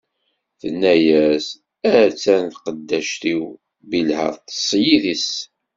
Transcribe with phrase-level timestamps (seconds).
[0.59, 1.45] Tenna-as:
[1.99, 3.43] a-tt-an tqeddact-iw
[3.89, 5.29] Bilha, ṭṭeṣ yid-s.